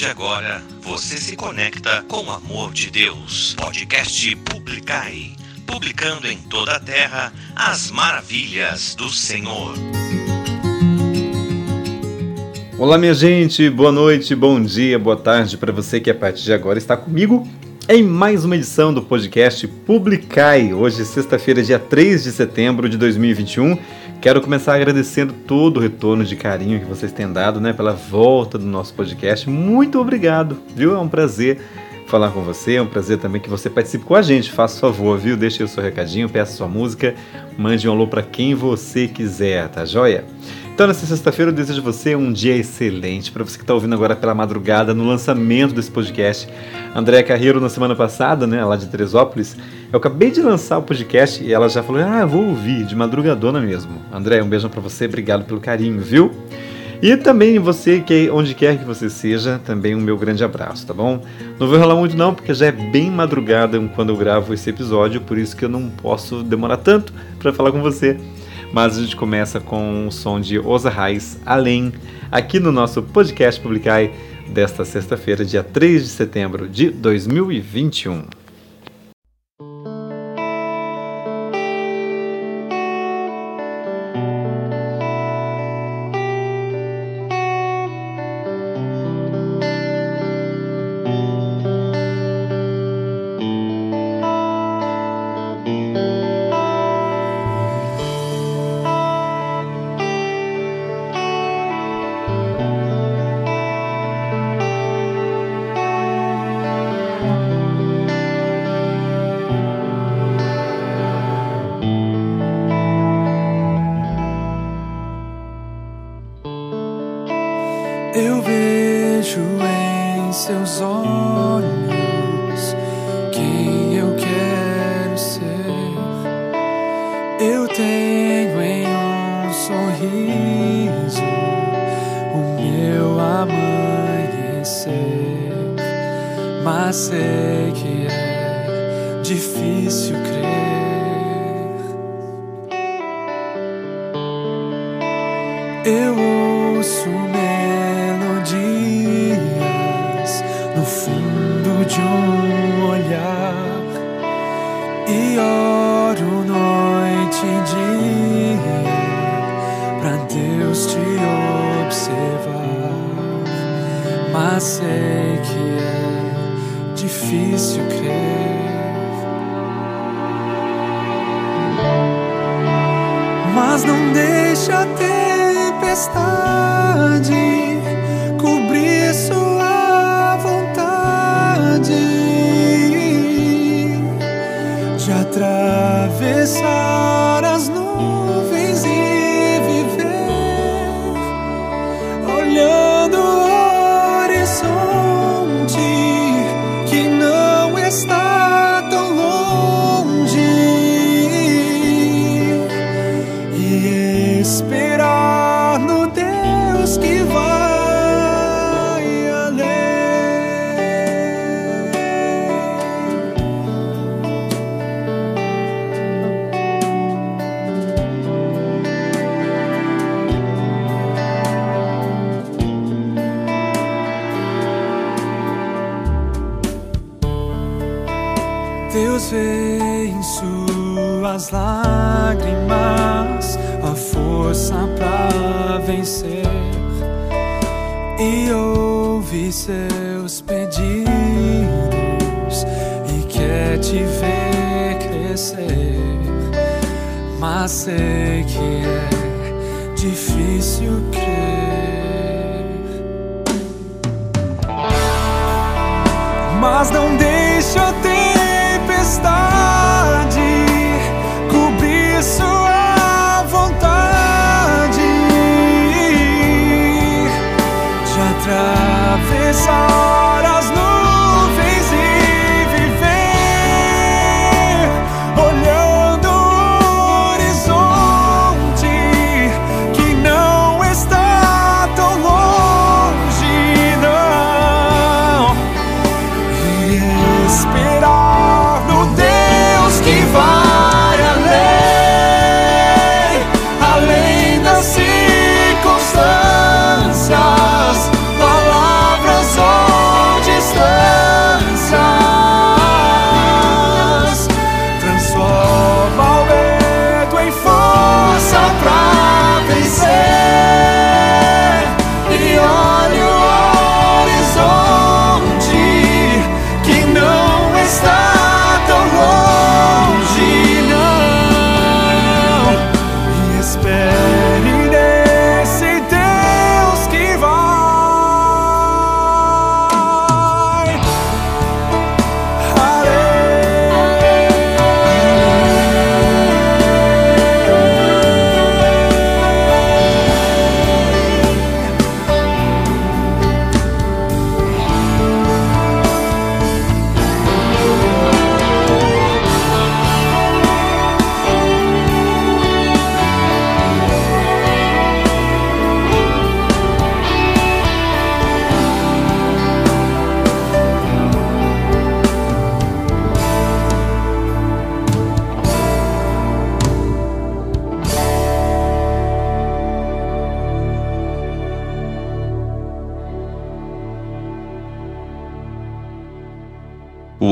[0.00, 3.54] de agora, você se conecta com o amor de Deus.
[3.54, 5.32] Podcast Publicai.
[5.66, 9.74] Publicando em toda a terra as maravilhas do Senhor.
[12.78, 16.54] Olá, minha gente, boa noite, bom dia, boa tarde para você que a partir de
[16.54, 17.46] agora está comigo
[17.86, 20.72] em mais uma edição do podcast Publicai.
[20.72, 23.76] Hoje, sexta-feira, dia 3 de setembro de 2021.
[24.20, 28.58] Quero começar agradecendo todo o retorno de carinho que vocês têm dado né, pela volta
[28.58, 29.48] do nosso podcast.
[29.48, 30.94] Muito obrigado, viu?
[30.94, 31.58] É um prazer
[32.06, 34.50] falar com você, é um prazer também que você participe com a gente.
[34.50, 35.38] Faça favor, viu?
[35.38, 37.14] Deixe o seu recadinho, peça sua música,
[37.56, 40.26] mande um alô para quem você quiser, tá joia?
[40.80, 43.30] Então, nessa sexta-feira, eu desejo você um dia excelente.
[43.30, 46.48] Para você que está ouvindo agora pela madrugada, no lançamento desse podcast,
[46.96, 49.58] Andréa Carreiro, na semana passada, né, lá de Teresópolis,
[49.92, 53.60] eu acabei de lançar o podcast e ela já falou: Ah, vou ouvir, de madrugadona
[53.60, 53.92] mesmo.
[54.10, 56.32] André, um beijão para você, obrigado pelo carinho, viu?
[57.02, 60.94] E também você, que onde quer que você seja, também um meu grande abraço, tá
[60.94, 61.22] bom?
[61.58, 65.20] Não vou enrolar muito não, porque já é bem madrugada quando eu gravo esse episódio,
[65.20, 68.16] por isso que eu não posso demorar tanto para falar com você
[68.72, 71.92] mas a gente começa com o som de Osa Raiz Além,
[72.30, 74.12] aqui no nosso podcast Publicai
[74.48, 78.39] desta sexta-feira, dia 3 de setembro de 2021.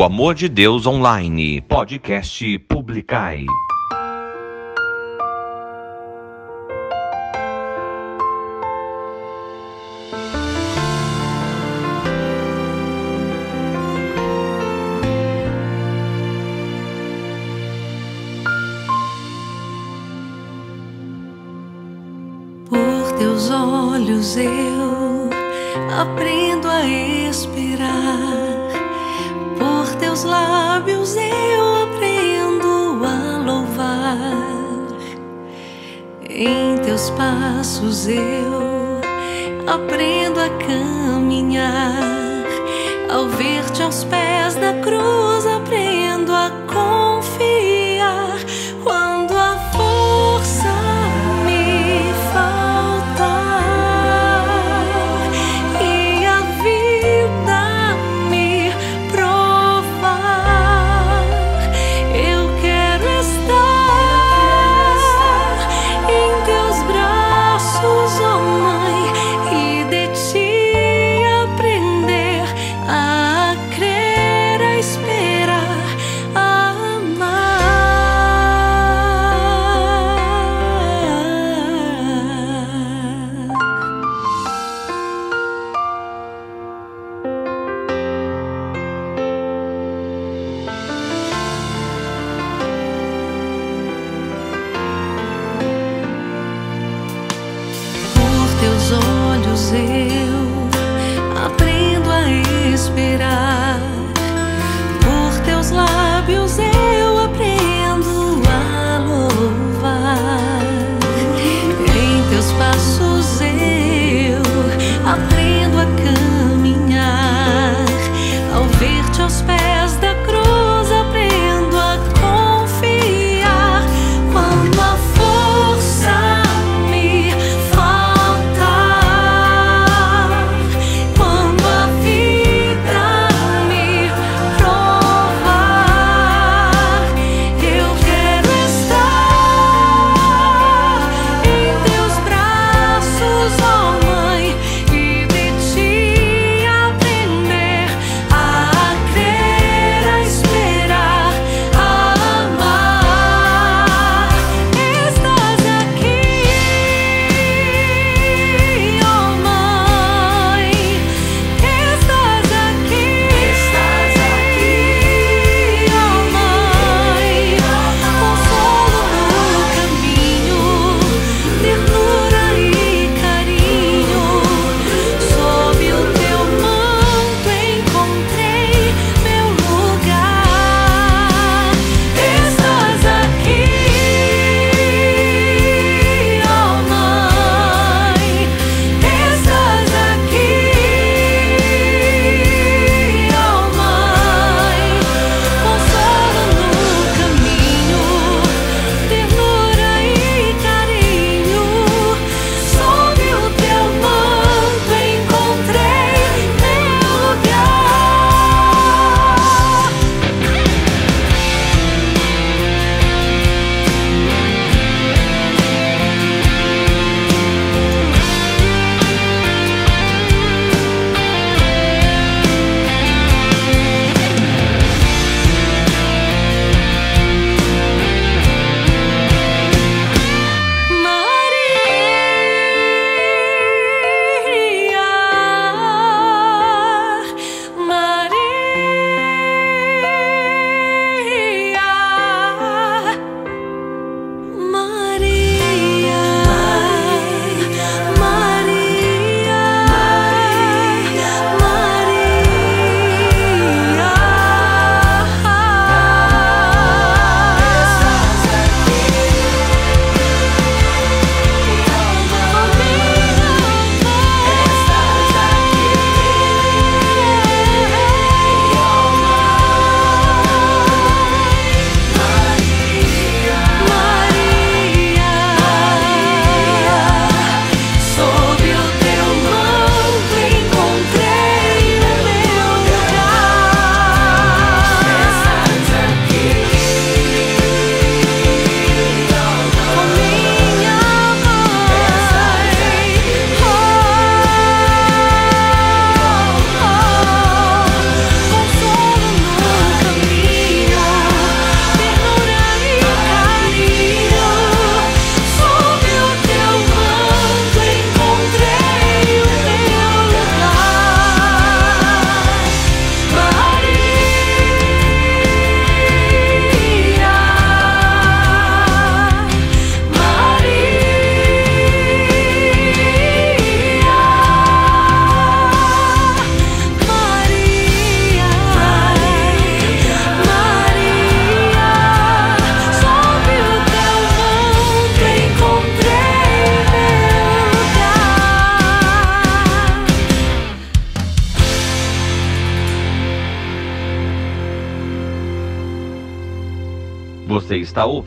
[0.08, 1.60] amor de Deus online.
[1.60, 3.44] Podcast Publicai.
[22.70, 25.28] Por teus olhos eu
[26.00, 26.37] aprendi
[30.18, 34.18] teus lábios eu aprendo a louvar,
[36.28, 39.00] em teus passos eu
[39.64, 42.02] aprendo a caminhar,
[43.08, 44.37] ao ver-te aos pés.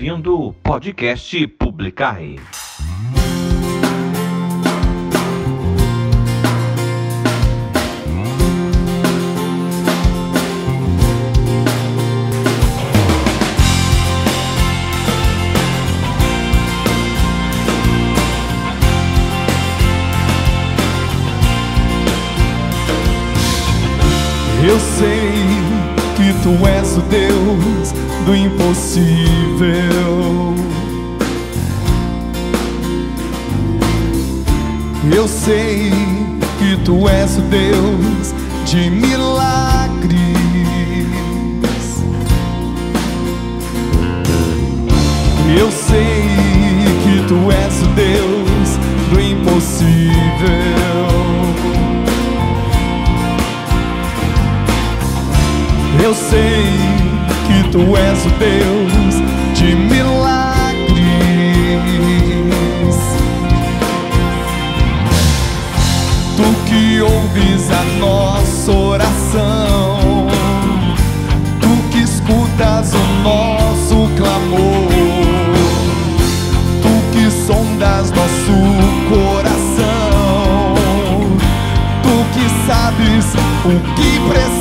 [0.02, 2.38] Ouvindo o podcast Publicai.
[24.68, 25.61] Eu sei
[26.42, 27.94] tu és o Deus
[28.26, 29.16] do impossível.
[35.16, 35.92] Eu sei
[36.58, 38.34] que tu és o Deus
[38.66, 40.22] de milagres.
[45.60, 46.26] Eu sei
[47.04, 48.80] que tu és o Deus
[49.12, 50.82] do impossível.
[56.04, 56.64] Eu sei
[57.46, 59.14] que tu és o Deus
[59.54, 60.92] de milagres.
[66.36, 70.28] Tu que ouves a nossa oração,
[71.62, 74.90] tu que escutas o nosso clamor,
[76.82, 78.54] tu que sondas nosso
[79.08, 80.74] coração,
[82.02, 83.26] tu que sabes
[83.66, 84.61] o que precisamos,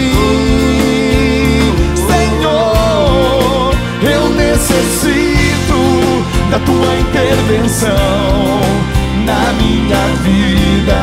[6.51, 7.89] da tua intervenção
[9.25, 11.01] na minha vida.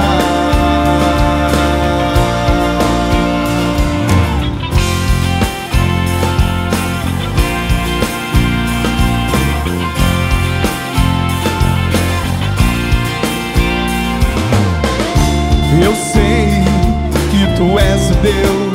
[15.83, 16.63] Eu sei
[17.31, 18.68] que tu és Deus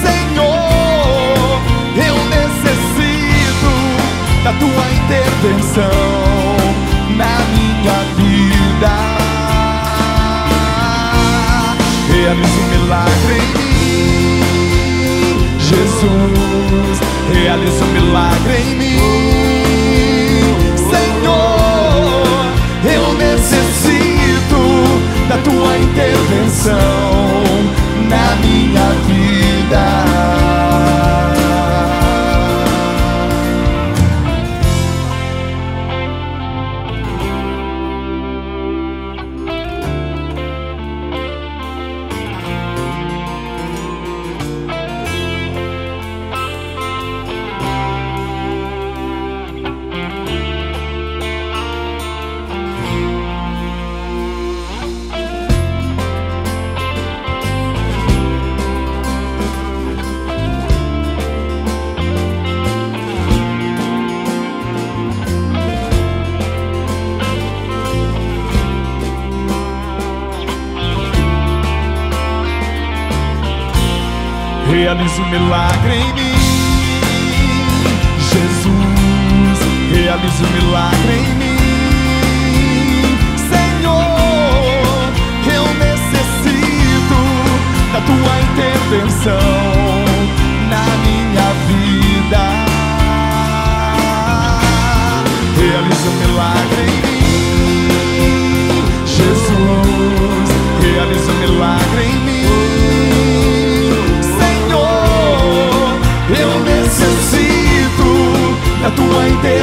[0.00, 1.60] Senhor.
[1.96, 3.72] Eu necessito
[4.44, 5.98] da tua intervenção
[7.16, 8.94] na minha vida.
[12.08, 14.42] Realiza o milagre em mim,
[15.58, 16.96] Jesus.
[17.32, 19.21] Realiza o milagre em mim,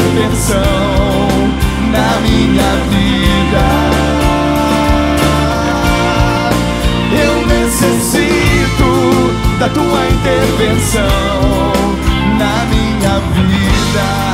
[0.10, 0.64] intervenção
[1.92, 3.66] na minha vida.
[7.22, 8.90] Eu necessito
[9.60, 11.04] da tua intervenção
[12.38, 14.29] na minha vida.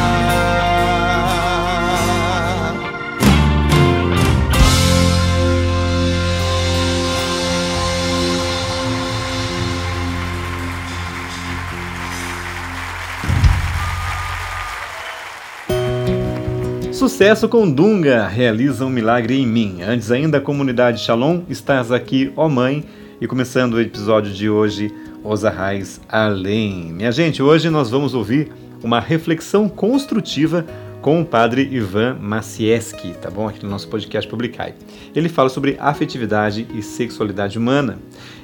[17.06, 19.84] Sucesso com Dunga realiza um milagre em mim.
[19.84, 22.84] Antes ainda, comunidade Shalom, estás aqui, ó mãe.
[23.22, 24.92] E começando o episódio de hoje,
[25.24, 26.92] Os Arrais Além.
[26.92, 28.52] Minha gente, hoje nós vamos ouvir
[28.84, 30.66] uma reflexão construtiva
[31.00, 33.48] com o padre Ivan Macieski, tá bom?
[33.48, 34.74] Aqui no nosso podcast Publicai.
[35.16, 38.00] Ele fala sobre afetividade e sexualidade humana.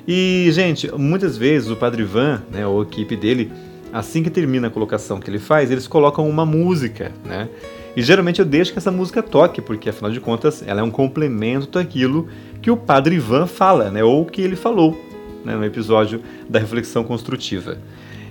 [0.08, 3.52] E, gente, muitas vezes o padre Ivan, né, ou a equipe dele,
[3.91, 7.50] assim que termina a colocação que ele faz, eles colocam uma música, né?
[7.95, 10.91] E geralmente eu deixo que essa música toque, porque afinal de contas ela é um
[10.91, 12.27] complemento daquilo
[12.62, 14.04] que o padre Ivan fala, né?
[14.04, 14.99] Ou que ele falou
[15.43, 17.77] né, no episódio da reflexão construtiva.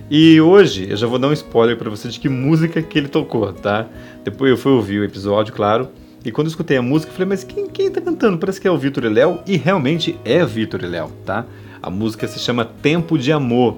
[0.09, 3.07] E hoje eu já vou dar um spoiler para você de que música que ele
[3.07, 3.87] tocou, tá?
[4.23, 5.89] Depois eu fui ouvir o episódio, claro.
[6.25, 8.37] E quando eu escutei a música, eu falei, mas quem, quem tá cantando?
[8.37, 9.39] Parece que é o Vitor e Léo.
[9.47, 11.45] E realmente é Vitor e Léo, tá?
[11.81, 13.77] A música se chama Tempo de Amor.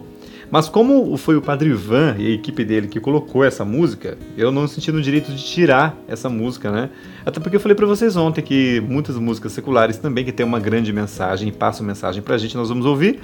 [0.53, 4.51] Mas como foi o Padre Ivan e a equipe dele que colocou essa música, eu
[4.51, 6.91] não senti no direito de tirar essa música, né?
[7.25, 10.59] Até porque eu falei para vocês ontem que muitas músicas seculares também que tem uma
[10.59, 13.19] grande mensagem e passam mensagem pra gente, nós vamos ouvir.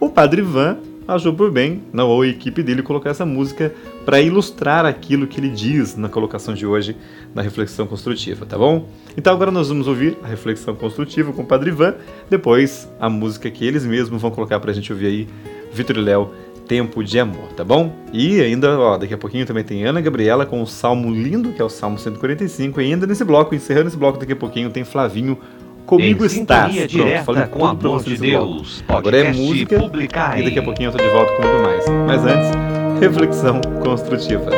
[0.00, 3.72] O Padre Ivan achou por bem, não, ou a equipe dele, colocar essa música
[4.04, 6.96] para ilustrar aquilo que ele diz na colocação de hoje
[7.32, 8.88] na reflexão construtiva, tá bom?
[9.16, 11.94] Então agora nós vamos ouvir a reflexão construtiva com o Padre Ivan,
[12.28, 15.28] depois a música que eles mesmos vão colocar pra gente ouvir aí,
[15.72, 16.30] Vitor e Léo,
[16.72, 17.92] Tempo de Amor, tá bom?
[18.14, 21.60] E ainda, ó, daqui a pouquinho também tem Ana Gabriela com o salmo lindo, que
[21.60, 24.82] é o Salmo 145, e ainda nesse bloco, encerrando esse bloco daqui a pouquinho, tem
[24.82, 25.36] Flavinho
[25.84, 26.72] Comigo Estás.
[26.72, 28.30] sintonia Pronto, falei com tudo pra vocês de.
[28.30, 28.82] Deus.
[28.88, 30.40] Agora é música Publicai.
[30.40, 31.84] e daqui a pouquinho eu tô de volta com muito mais.
[32.06, 32.50] Mas antes,
[32.98, 34.50] reflexão construtiva.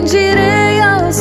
[0.00, 1.12] Bendirei ao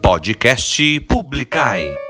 [0.00, 2.07] Podcast Publicai.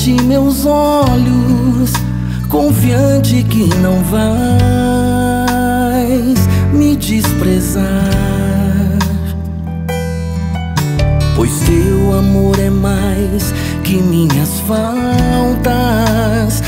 [0.00, 1.92] bate meus olhos,
[2.48, 4.30] confiante que não vais
[6.72, 7.84] me desprezar.
[11.36, 13.52] Pois teu amor é mais
[13.84, 16.62] que minhas faltas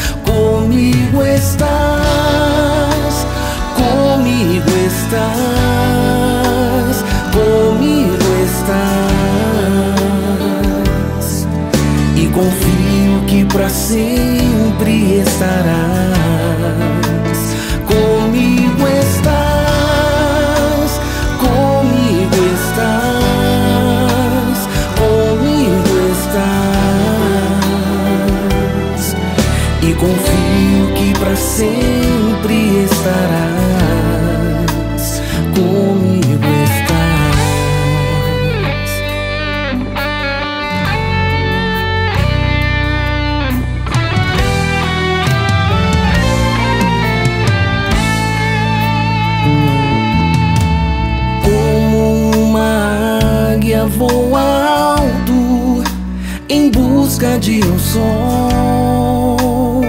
[57.42, 59.83] De um sol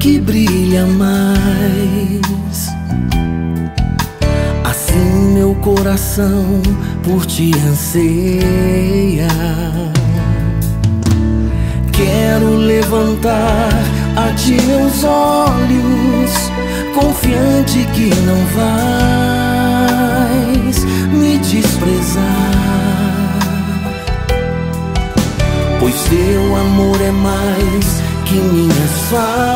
[0.00, 2.68] que brilha mais.
[4.64, 6.60] Assim meu coração
[7.04, 9.28] por ti anseia.
[11.92, 13.70] Quero levantar
[14.16, 16.50] a ti meus olhos,
[16.92, 18.44] confiante que não
[20.66, 22.33] vais me desprezar.
[25.94, 29.54] Seu amor é mais que minhas faltas.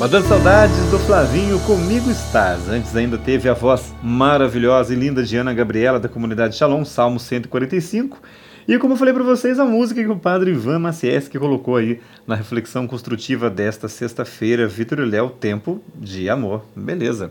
[0.00, 2.70] Mandando saudades do Flavinho, comigo estás.
[2.70, 7.20] Antes ainda teve a voz maravilhosa e linda de Ana Gabriela da comunidade Shalom, Salmo
[7.20, 8.18] 145.
[8.66, 12.00] E como eu falei para vocês, a música que o padre Ivan Macieski colocou aí
[12.26, 16.64] na reflexão construtiva desta sexta-feira, Vitor e Léo, Tempo de Amor.
[16.74, 17.30] Beleza.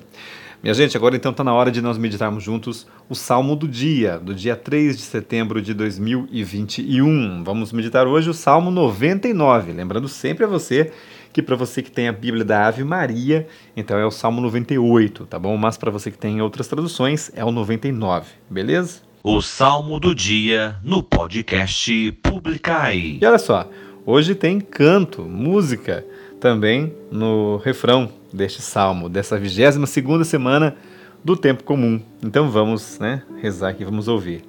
[0.62, 4.19] Minha gente, agora então está na hora de nós meditarmos juntos o Salmo do dia,
[4.19, 7.43] do dia 3 de setembro de 2021.
[7.43, 9.71] Vamos meditar hoje o Salmo 99.
[9.71, 10.91] Lembrando sempre a você
[11.32, 15.26] que para você que tem a Bíblia da Ave Maria, então é o Salmo 98,
[15.26, 15.56] tá bom?
[15.58, 19.02] Mas para você que tem outras traduções, é o 99, beleza?
[19.24, 23.20] O Salmo do Dia no podcast Publicai.
[23.22, 23.70] E olha só,
[24.06, 26.06] hoje tem canto, música
[26.39, 30.76] também no refrão deste salmo, dessa 22 segunda semana
[31.24, 32.02] do tempo comum.
[32.24, 34.44] Então vamos, né, rezar aqui, vamos ouvir.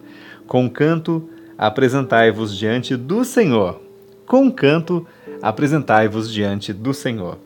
[0.47, 3.81] Com canto apresentai-vos diante do Senhor.
[4.27, 5.07] Com canto
[5.42, 7.38] apresentai-vos diante do Senhor.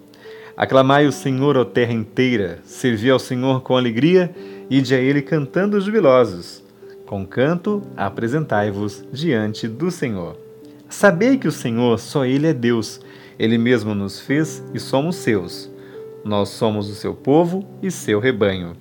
[0.57, 4.35] Aclamai o Senhor, ó terra inteira, servi ao Senhor com alegria,
[4.71, 6.63] ide a ele cantando jubilosos.
[7.07, 10.37] Com canto, apresentai-vos diante do Senhor.
[10.89, 13.01] Sabei que o Senhor, só Ele é Deus.
[13.39, 15.69] Ele mesmo nos fez e somos seus.
[16.25, 18.77] Nós somos o seu povo e seu rebanho.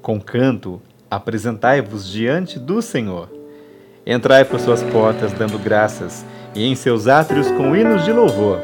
[0.00, 3.28] Com canto, apresentai-vos diante do Senhor.
[4.06, 8.58] Entrai por suas portas dando graças, e em seus átrios com hinos de louvor.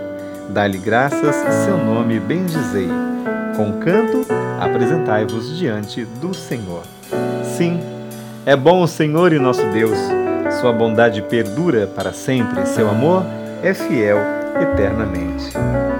[0.49, 2.88] Dá-lhe graças, seu nome bendizei.
[3.57, 4.27] Com canto,
[4.61, 6.83] apresentai-vos diante do Senhor.
[7.57, 7.81] Sim,
[8.44, 9.99] é bom o Senhor e nosso Deus.
[10.61, 13.25] Sua bondade perdura para sempre, seu amor
[13.62, 14.18] é fiel
[14.61, 15.53] eternamente.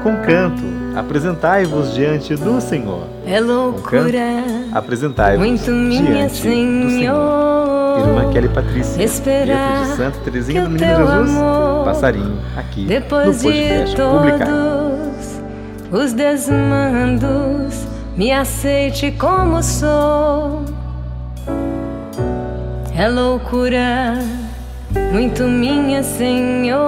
[0.03, 0.63] Com canto,
[0.95, 3.07] apresentai-vos diante do Senhor.
[3.27, 7.56] É loucura, Apresentai-vos muito minha, diante do Senhor.
[8.01, 11.39] Irmã Kelly Patrícia, Esperar Letra de Santa Teresinha que do Menino Jesus,
[11.85, 14.47] passarinho, aqui Depois no de podcast Publicar.
[14.47, 15.41] todos
[15.93, 20.65] os desmandos, me aceite como sou.
[22.99, 24.15] É loucura,
[25.13, 26.81] muito minha, Senhor,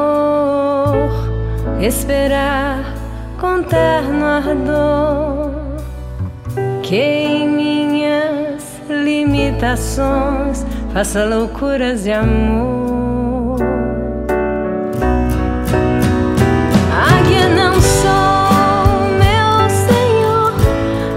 [1.81, 2.95] esperar
[3.39, 5.51] com terno ardor
[6.83, 13.61] que em minhas limitações faça loucuras de amor.
[16.93, 20.53] Águia não sou, meu Senhor,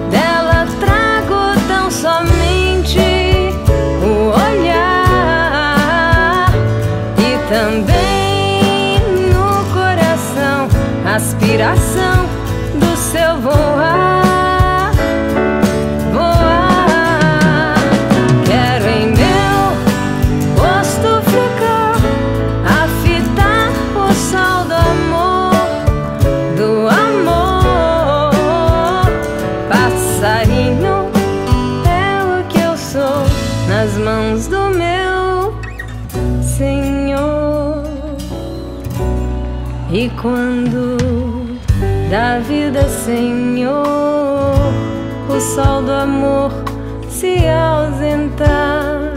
[0.09, 2.99] dela trago tão somente
[4.03, 5.31] o olhar.
[7.17, 8.99] E também
[9.31, 10.67] no coração
[11.05, 12.00] aspiração
[33.81, 35.55] nas mãos do meu
[36.43, 37.83] Senhor.
[39.91, 40.97] E quando
[42.11, 43.73] da vida, Senhor,
[45.27, 46.51] o sol do amor
[47.09, 49.13] se ausentar.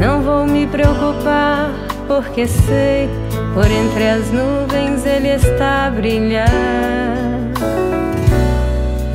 [0.00, 1.70] Não vou me preocupar,
[2.08, 3.08] porque sei,
[3.54, 6.48] por entre as nuvens ele está a brilhar.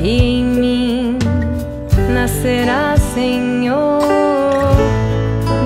[0.00, 1.03] E em mim
[2.14, 4.00] nascerá, Senhor,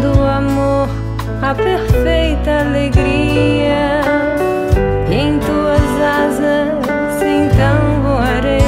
[0.01, 0.89] do amor
[1.43, 4.01] a perfeita alegria.
[5.11, 8.63] E em tuas asas então voarei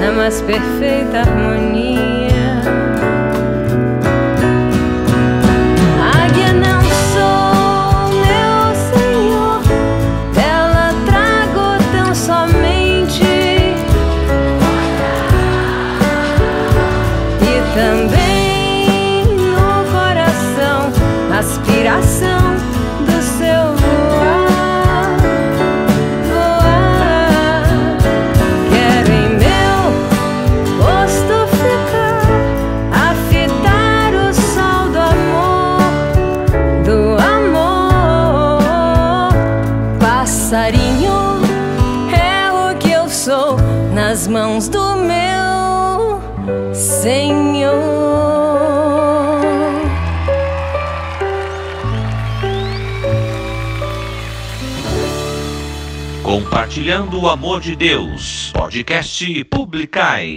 [0.00, 2.13] na mais perfeita harmonia.
[56.74, 58.50] Partilhando o Amor de Deus.
[58.52, 60.36] Podcast Publicai.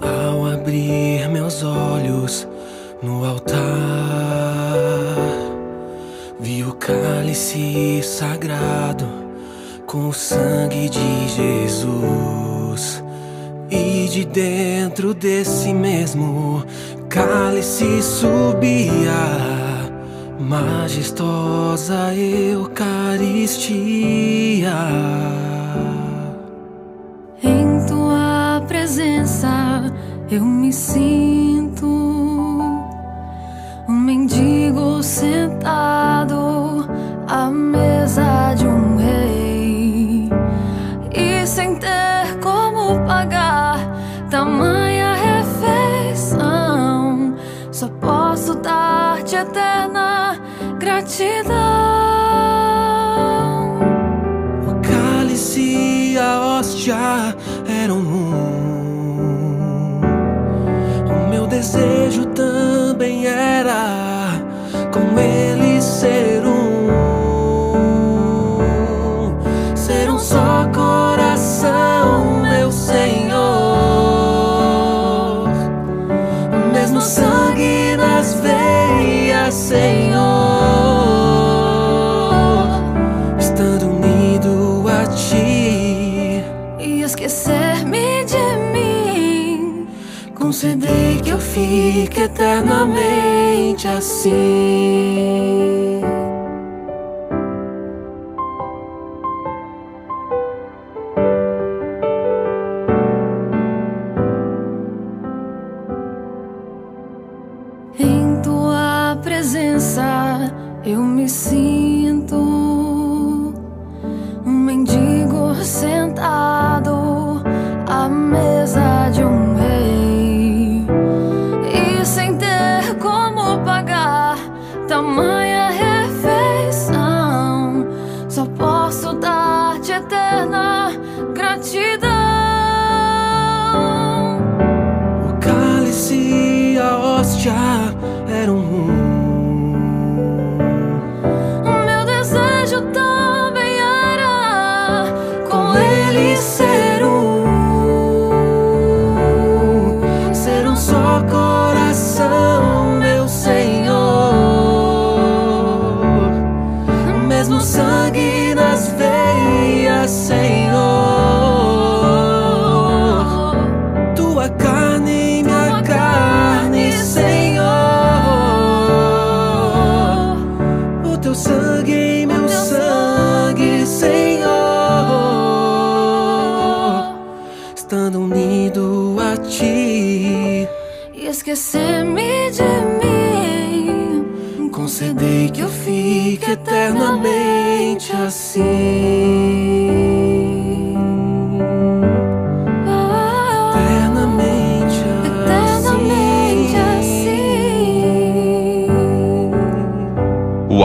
[0.00, 2.48] Ao abrir meus olhos
[3.02, 3.58] no altar,
[6.40, 9.23] vi o cálice sagrado
[9.94, 13.04] com o sangue de Jesus.
[13.70, 16.64] E de dentro desse mesmo
[17.08, 19.12] cálice subia
[20.40, 22.74] majestosa Eucaristia.
[27.40, 29.92] Em tua presença
[30.28, 31.86] eu me sinto
[33.88, 36.23] um mendigo sentado
[49.44, 50.38] eterna
[50.78, 51.54] gratidão.
[54.66, 56.96] O cálice e a hóstia
[57.82, 58.34] eram um.
[61.06, 64.03] O meu desejo também era.
[90.54, 94.32] conceder que eu fique eternamente assim.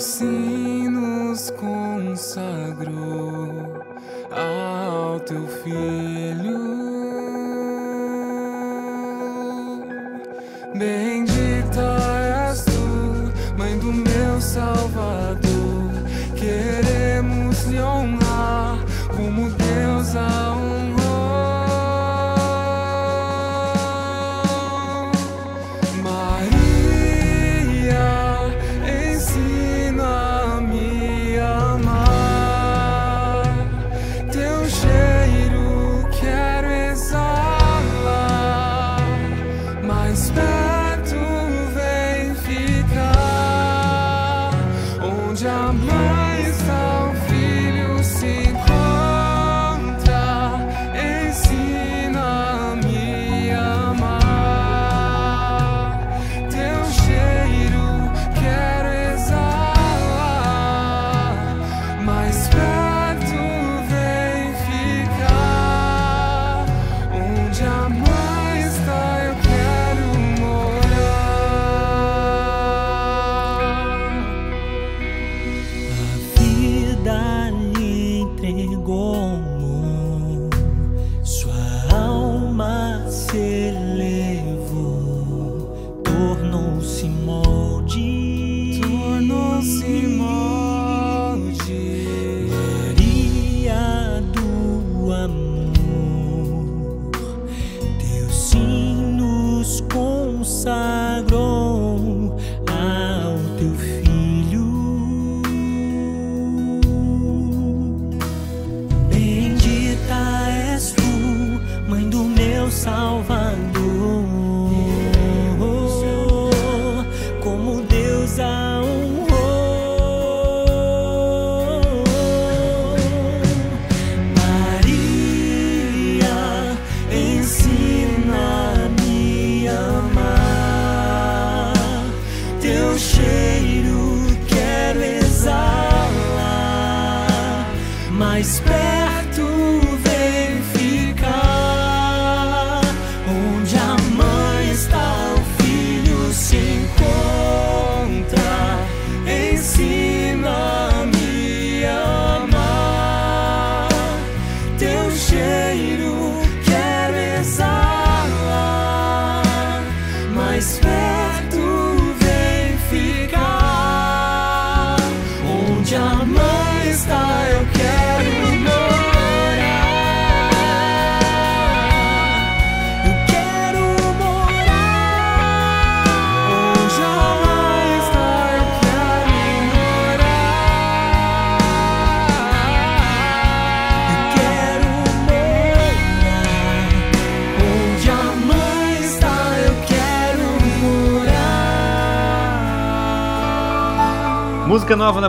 [0.00, 3.19] assim nos consagrou.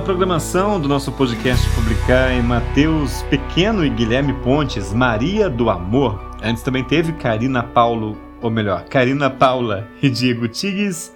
[0.02, 6.20] Programação do nosso podcast Publicar em Mateus Pequeno e Guilherme Pontes, Maria do Amor.
[6.42, 11.16] Antes também teve Karina Paulo, ou melhor, Karina Paula e Diego Tigues,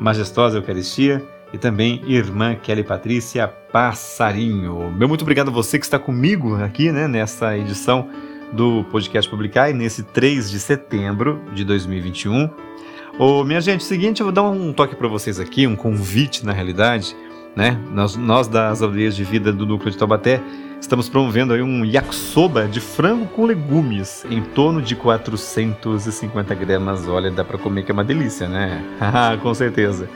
[0.00, 1.22] Majestosa Eucaristia,
[1.52, 4.90] e também Irmã Kelly Patrícia Passarinho.
[4.90, 8.08] Meu muito obrigado a você que está comigo aqui, né, nessa edição
[8.52, 12.50] do podcast Publicar, nesse 3 de setembro de 2021.
[13.16, 16.44] Ô, minha gente, é seguinte, eu vou dar um toque para vocês aqui, um convite
[16.44, 17.16] na realidade,
[17.56, 17.78] né?
[17.92, 20.40] Nós, nós das aldeias de vida do núcleo de Taubaté
[20.80, 27.08] estamos promovendo aí um yakisoba de frango com legumes em torno de 450 gramas.
[27.08, 28.84] Olha, dá para comer que é uma delícia, né?
[29.00, 30.08] Ah, com certeza.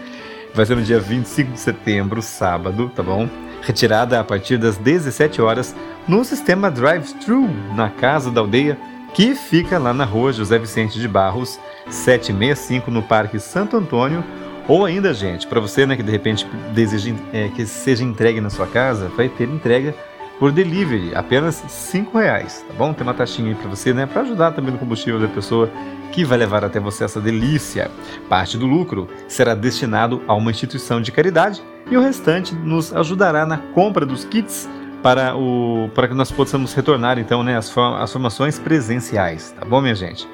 [0.55, 3.28] Vai ser no dia 25 de setembro, sábado, tá bom?
[3.62, 5.74] Retirada a partir das 17 horas
[6.07, 8.78] no sistema drive-thru na casa da aldeia
[9.14, 11.59] que fica lá na rua José Vicente de Barros,
[11.89, 14.22] 765 no Parque Santo Antônio.
[14.69, 18.51] Ou ainda, gente, para você né, que de repente deseja é, que seja entregue na
[18.51, 19.95] sua casa, vai ter entrega
[20.39, 22.93] por delivery, apenas 5 reais, tá bom?
[22.93, 24.07] Tem uma taxinha aí para você, né?
[24.07, 25.69] Para ajudar também no combustível da pessoa
[26.12, 27.91] que vai levar até você essa delícia.
[28.29, 31.61] Parte do lucro será destinado a uma instituição de caridade
[31.91, 34.69] e o restante nos ajudará na compra dos kits
[35.03, 37.71] para, o, para que nós possamos retornar então né, as
[38.12, 40.29] formações presenciais, tá bom, minha gente?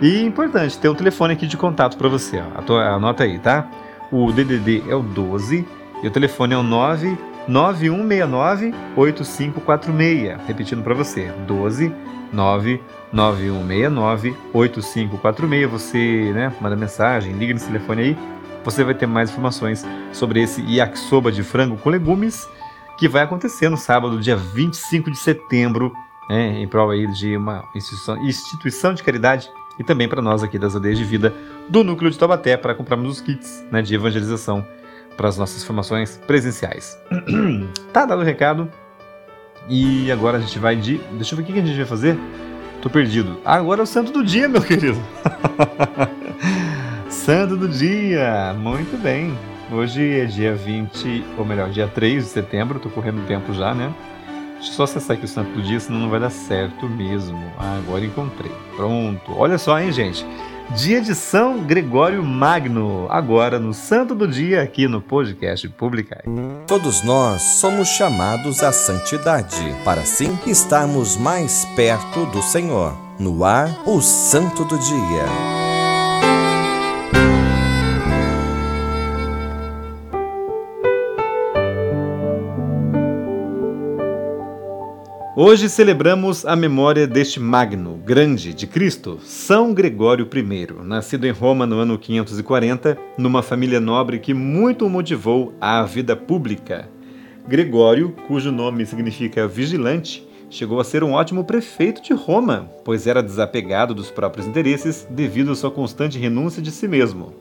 [0.00, 2.94] E importante, ter o telefone aqui de contato para você, ó.
[2.94, 3.68] Anota aí, tá?
[4.10, 5.66] O DDD é o 12
[6.02, 7.16] e o telefone é o 9
[7.48, 10.38] 9169 8546.
[10.46, 11.92] Repetindo para você, 12
[12.32, 15.70] 99169 8546.
[15.70, 18.18] Você, né, manda mensagem, liga nesse telefone aí.
[18.64, 22.48] Você vai ter mais informações sobre esse yakisoba de frango com legumes
[22.98, 25.92] que vai acontecer no sábado, dia 25 de setembro,
[26.28, 30.58] né, em prol aí de uma instituição, instituição de caridade e também para nós aqui
[30.58, 31.32] das aldeias de vida
[31.68, 34.66] do núcleo de Taubaté para comprarmos os kits né, de evangelização
[35.16, 36.98] para as nossas formações presenciais.
[37.92, 38.70] tá dado o recado.
[39.68, 40.98] E agora a gente vai de.
[41.12, 42.16] Deixa eu ver o que a gente vai fazer.
[42.80, 43.40] Tô perdido.
[43.44, 44.98] Agora é o santo do dia, meu querido.
[47.10, 48.54] santo do dia.
[48.56, 49.36] Muito bem.
[49.72, 52.78] Hoje é dia 20, ou melhor, dia 3 de setembro.
[52.78, 53.92] Tô correndo tempo já, né?
[54.56, 57.38] Deixa eu só acessar aqui o santo do dia, senão não vai dar certo mesmo.
[57.58, 58.52] Ah, agora encontrei.
[58.74, 59.32] Pronto.
[59.36, 60.26] Olha só, hein, gente.
[60.74, 66.22] Dia de São Gregório Magno, agora no Santo do Dia, aqui no podcast Publicar.
[66.66, 72.96] Todos nós somos chamados à santidade, para assim estarmos mais perto do Senhor.
[73.18, 75.65] No ar, o Santo do Dia.
[85.38, 91.66] Hoje celebramos a memória deste magno, grande, de Cristo, São Gregório I, nascido em Roma
[91.66, 96.88] no ano 540, numa família nobre que muito o motivou à vida pública.
[97.46, 103.22] Gregório, cujo nome significa vigilante, chegou a ser um ótimo prefeito de Roma, pois era
[103.22, 107.34] desapegado dos próprios interesses devido à sua constante renúncia de si mesmo.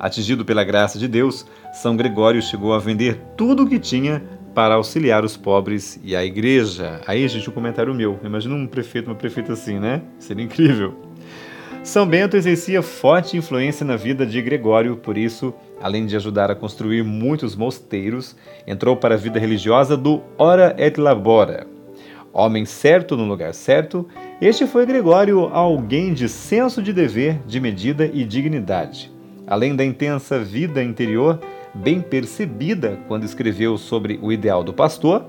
[0.00, 4.20] Atingido pela graça de Deus, São Gregório chegou a vender tudo o que tinha
[4.54, 7.00] para auxiliar os pobres e a igreja.
[7.06, 8.18] Aí, gente, um comentário meu.
[8.24, 10.02] Imagina um prefeito, uma prefeita assim, né?
[10.18, 10.94] Seria incrível.
[11.82, 16.54] São Bento exercia forte influência na vida de Gregório, por isso, além de ajudar a
[16.54, 18.36] construir muitos mosteiros,
[18.66, 21.66] entrou para a vida religiosa do Ora et Labora.
[22.32, 24.06] Homem certo no lugar certo,
[24.42, 29.10] este foi Gregório alguém de senso de dever, de medida e dignidade.
[29.46, 31.40] Além da intensa vida interior,
[31.74, 35.26] bem percebida quando escreveu sobre o ideal do pastor.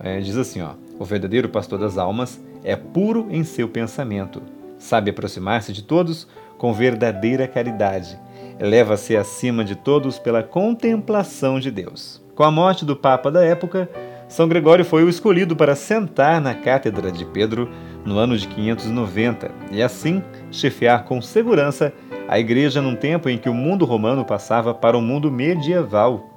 [0.00, 4.42] É, diz assim: ó, o verdadeiro pastor das almas é puro em seu pensamento,
[4.78, 8.18] sabe aproximar-se de todos com verdadeira caridade,
[8.58, 12.20] eleva-se acima de todos pela contemplação de Deus.
[12.34, 13.88] Com a morte do Papa da época,
[14.28, 17.68] São Gregório foi o escolhido para sentar na cátedra de Pedro
[18.04, 20.22] no ano de 590 e assim
[20.52, 21.94] chefiar com segurança
[22.28, 26.28] a igreja num tempo em que o mundo romano passava para o mundo medieval.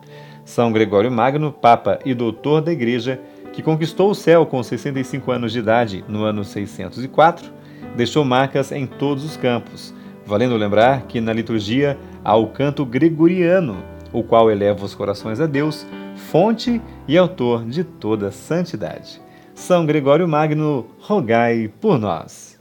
[0.46, 3.20] São Gregório Magno, Papa e Doutor da Igreja,
[3.52, 7.52] que conquistou o céu com 65 anos de idade no ano 604,
[7.96, 9.94] deixou marcas em todos os campos,
[10.26, 13.84] valendo lembrar que na liturgia há o canto gregoriano,
[14.14, 15.86] o qual eleva os corações a Deus,
[16.30, 19.22] fonte e autor de toda santidade.
[19.54, 22.52] São Gregório Magno, rogai por nós.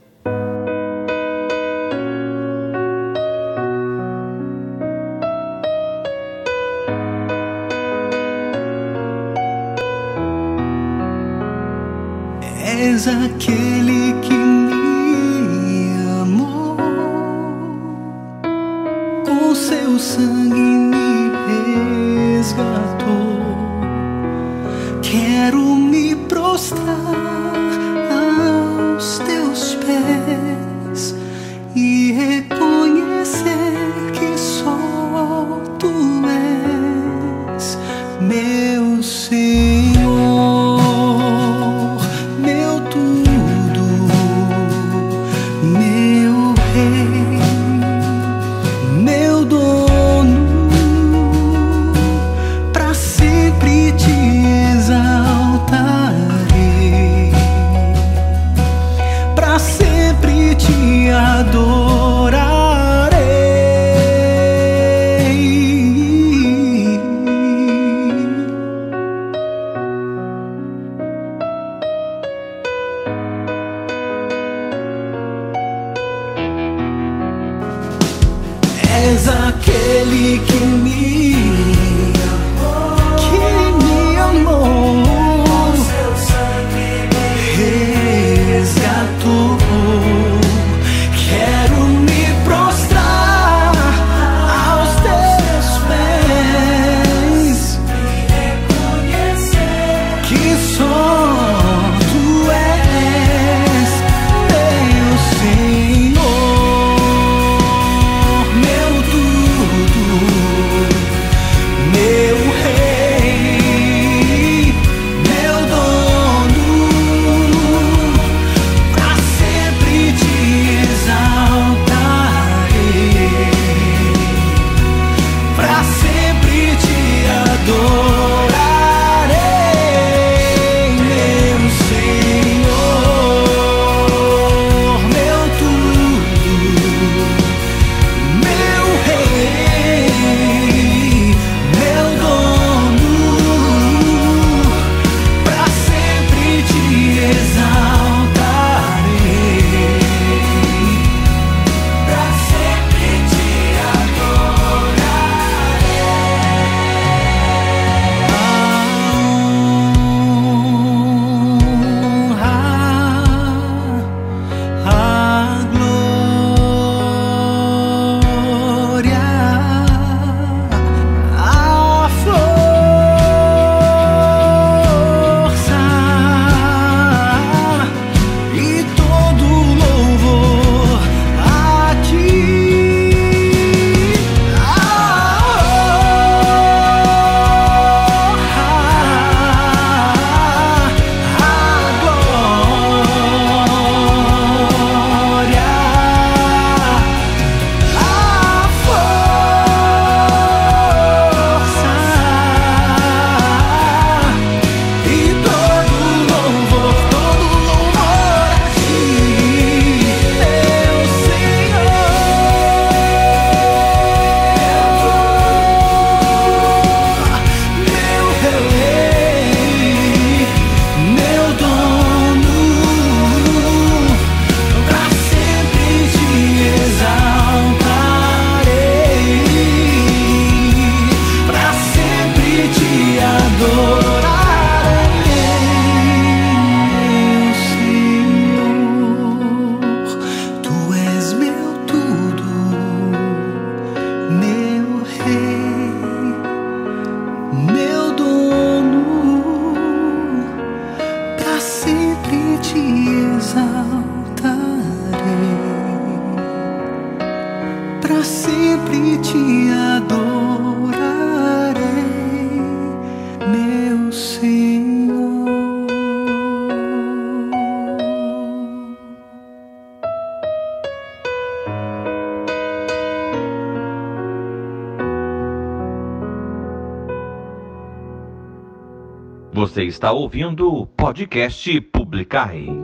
[279.91, 282.80] está ouvindo o podcast Publicar.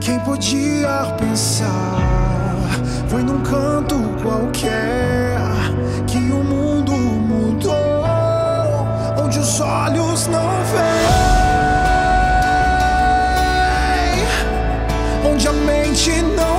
[0.00, 2.00] Quem podia pensar
[3.08, 5.38] foi num canto qualquer
[6.06, 7.74] que o mundo mudou,
[9.22, 11.06] onde os olhos não veem,
[15.30, 16.49] onde a mente não.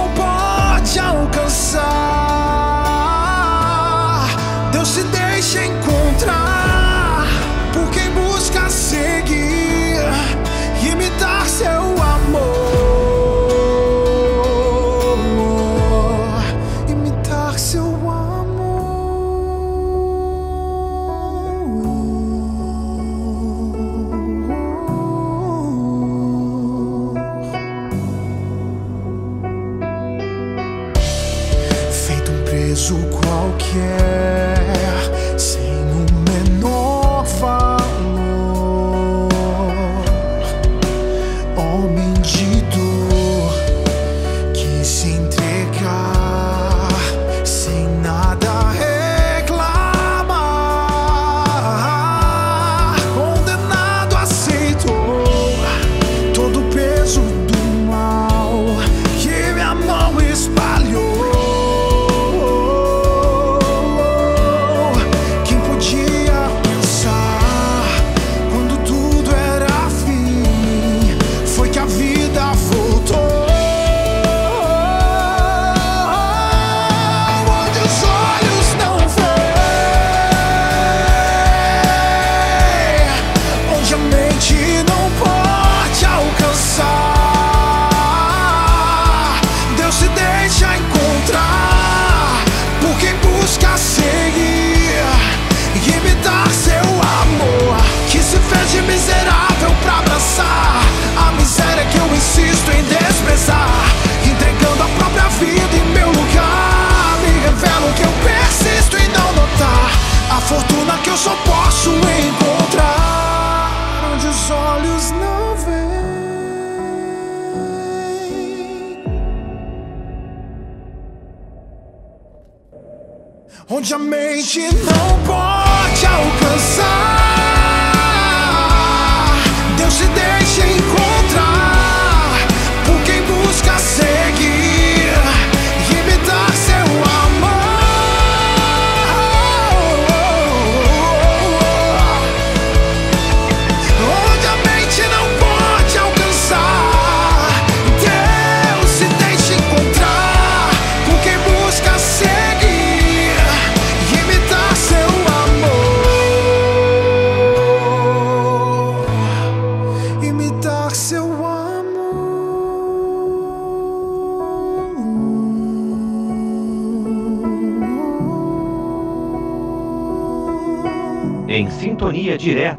[123.82, 127.21] onde a mente não pode alcançar.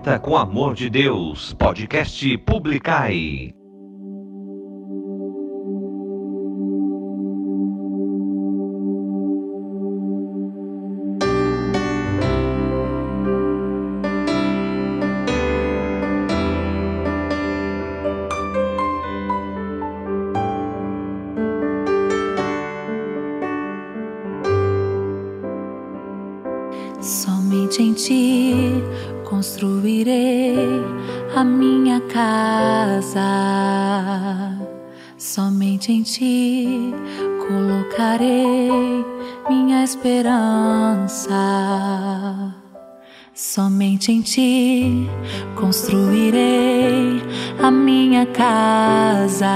[0.03, 3.55] Corta com Amor de Deus, podcast Publicai.
[44.03, 45.09] somente em ti
[45.55, 47.23] construirei
[47.63, 49.47] a minha casa.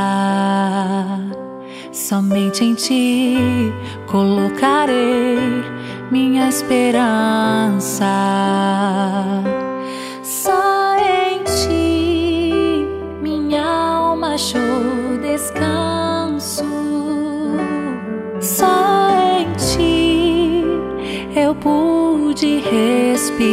[1.91, 3.73] Somente em ti
[4.07, 5.65] colocarei
[6.13, 8.07] minha esperança.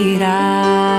[0.03, 0.92] irá.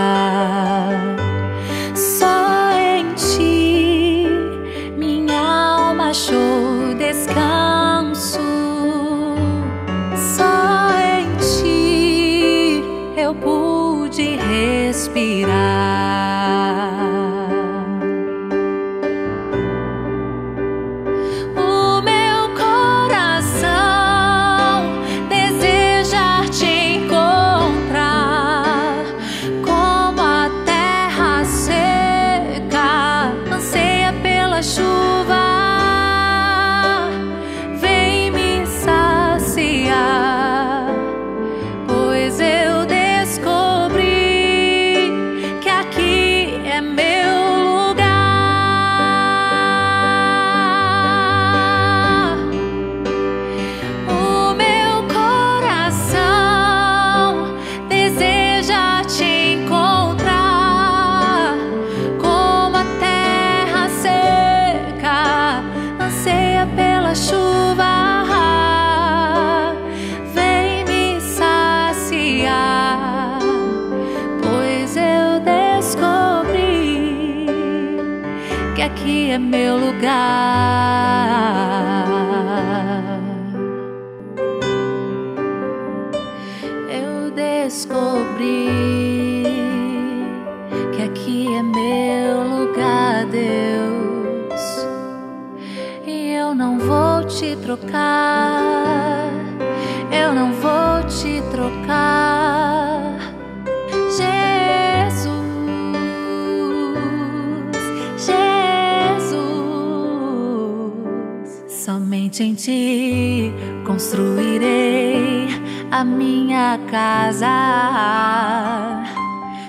[112.34, 113.52] Somente em ti
[113.86, 115.46] construirei
[115.92, 117.46] a minha casa.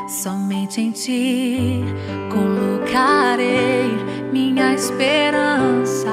[0.08, 1.84] Somente em ti
[2.32, 3.92] colocarei
[4.34, 6.10] minha esperança.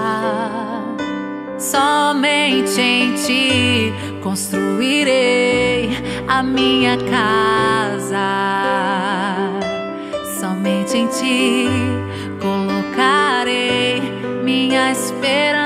[1.57, 3.91] Somente em ti
[4.23, 5.89] construirei
[6.29, 8.29] a minha casa.
[10.39, 11.67] Somente em ti
[12.43, 14.03] colocarei
[14.45, 15.62] minha esperança.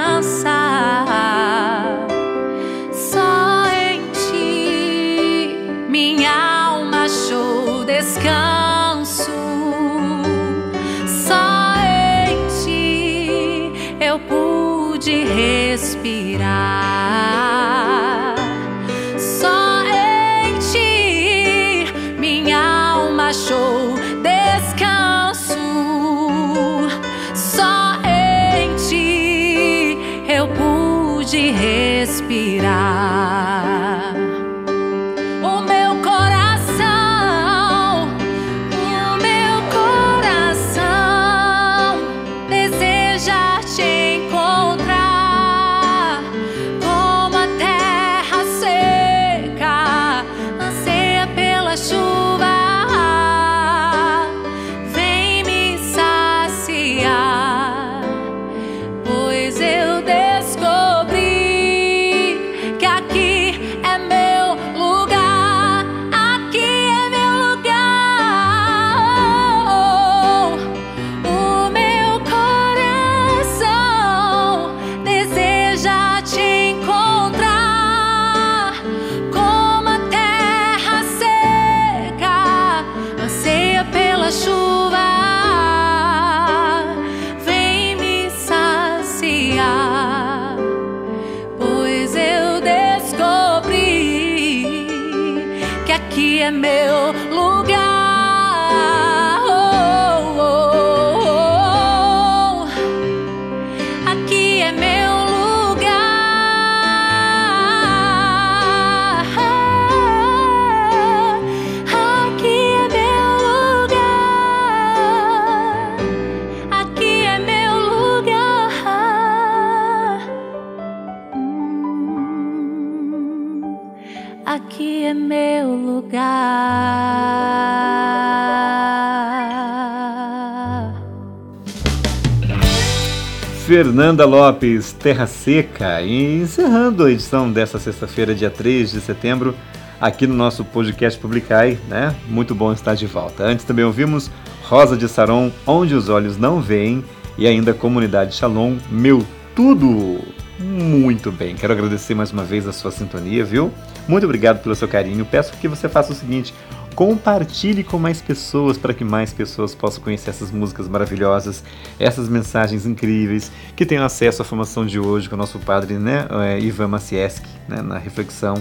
[133.77, 136.01] Fernanda Lopes, Terra Seca.
[136.01, 139.55] E encerrando a edição dessa sexta-feira, dia 3 de setembro,
[140.01, 142.17] aqui no nosso podcast Publicai, né?
[142.27, 143.45] Muito bom estar de volta.
[143.45, 144.31] Antes também ouvimos
[144.63, 147.05] Rosa de Saron, Onde os Olhos Não Veem,
[147.37, 149.23] e ainda Comunidade Shalom, Meu
[149.55, 150.21] Tudo.
[150.59, 153.71] Muito bem, quero agradecer mais uma vez a sua sintonia, viu?
[154.09, 155.27] Muito obrigado pelo seu carinho.
[155.27, 156.55] Peço que você faça o seguinte:
[156.97, 161.63] compartilhe com mais pessoas para que mais pessoas possam conhecer essas músicas maravilhosas,
[162.01, 166.27] essas mensagens incríveis, que tenham acesso à formação de hoje com o nosso padre né,
[166.31, 168.55] é, Ivan Macieski, né, na reflexão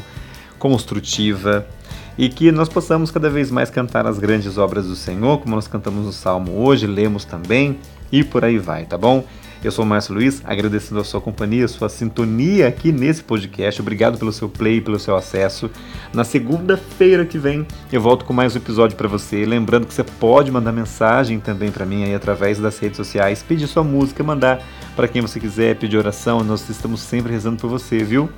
[0.59, 1.65] construtiva,
[2.17, 5.69] e que nós possamos cada vez mais cantar as grandes obras do Senhor, como nós
[5.69, 7.79] cantamos no Salmo hoje, lemos também,
[8.11, 9.23] e por aí vai, tá bom?
[9.65, 13.81] Eu sou o Márcio Luiz, agradecendo a sua companhia, a sua sintonia aqui nesse podcast.
[13.81, 15.71] Obrigado pelo seu play, pelo seu acesso.
[16.13, 19.43] Na segunda-feira que vem eu volto com mais um episódio para você.
[19.43, 23.65] Lembrando que você pode mandar mensagem também para mim aí através das redes sociais, pedir
[23.65, 24.61] sua música, mandar
[24.95, 26.43] para quem você quiser, pedir oração.
[26.43, 28.29] Nós estamos sempre rezando por você, viu?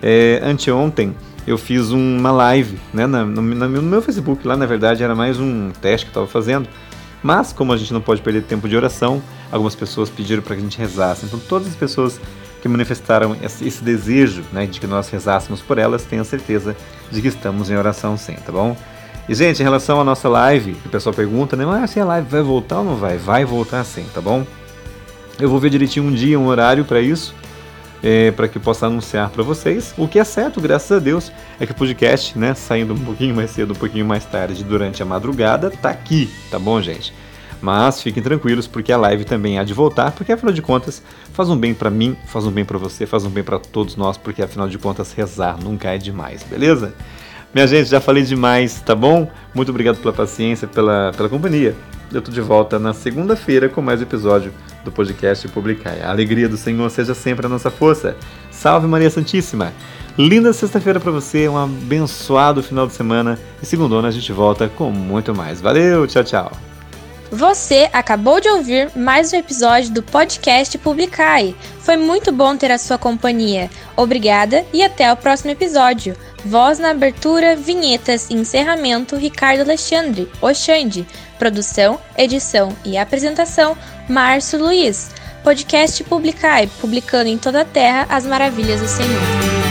[0.00, 1.16] É, anteontem
[1.48, 4.46] eu fiz uma live né, no, no, no meu Facebook.
[4.46, 6.68] Lá na verdade era mais um teste que eu estava fazendo
[7.22, 10.60] mas, como a gente não pode perder tempo de oração, algumas pessoas pediram para que
[10.60, 11.26] a gente rezasse.
[11.26, 12.20] Então, todas as pessoas
[12.60, 16.76] que manifestaram esse desejo né, de que nós rezássemos por elas, tenham certeza
[17.10, 18.76] de que estamos em oração sim, tá bom?
[19.28, 21.64] E, gente, em relação à nossa live, o pessoal pergunta, né?
[21.64, 23.16] Mas se a live vai voltar ou não vai?
[23.16, 24.44] Vai voltar sim, tá bom?
[25.38, 27.34] Eu vou ver direitinho um dia, um horário para isso
[28.02, 29.94] é, para que possa anunciar para vocês.
[29.96, 33.34] O que é certo, graças a Deus, é que o podcast, né, saindo um pouquinho
[33.34, 37.12] mais cedo, um pouquinho mais tarde, durante a madrugada, tá aqui, tá bom, gente?
[37.60, 41.02] Mas fiquem tranquilos porque a live também há de voltar, porque afinal de contas
[41.32, 43.96] faz um bem para mim, faz um bem para você, faz um bem para todos
[43.96, 46.94] nós, porque afinal de contas rezar nunca é demais, beleza?
[47.52, 49.28] Minha gente, já falei demais, tá bom?
[49.54, 51.74] Muito obrigado pela paciência, pela, pela companhia.
[52.12, 54.52] Eu tô de volta na segunda-feira com mais um episódio
[54.84, 55.96] do podcast Publicar.
[56.02, 58.16] A alegria do Senhor seja sempre a nossa força.
[58.50, 59.72] Salve Maria Santíssima!
[60.18, 64.90] Linda sexta-feira para você, um abençoado final de semana e segundona a gente volta com
[64.90, 65.60] muito mais.
[65.60, 66.69] Valeu, tchau, tchau!
[67.30, 71.54] Você acabou de ouvir mais um episódio do podcast Publicai.
[71.78, 73.70] Foi muito bom ter a sua companhia.
[73.96, 76.16] Obrigada e até o próximo episódio.
[76.44, 81.06] Voz na abertura, vinhetas e encerramento Ricardo Alexandre, Oxande.
[81.38, 83.78] Produção, edição e apresentação
[84.08, 85.10] Márcio Luiz.
[85.44, 89.69] Podcast Publicai, publicando em toda a terra as maravilhas do Senhor.